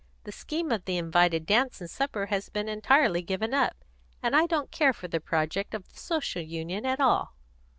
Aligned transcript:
The 0.23 0.31
scheme 0.31 0.71
of 0.71 0.85
the 0.85 0.97
invited 0.97 1.45
dance 1.45 1.79
and 1.79 1.87
supper 1.87 2.25
has 2.25 2.49
been 2.49 2.67
entirely 2.67 3.21
given 3.21 3.53
up. 3.53 3.85
And 4.23 4.35
I 4.35 4.47
don't 4.47 4.71
care 4.71 4.93
for 4.93 5.07
the 5.07 5.19
project 5.19 5.75
of 5.75 5.87
the 5.93 5.99
Social 5.99 6.41
Union 6.41 6.87
at 6.87 6.99
all." 6.99 7.35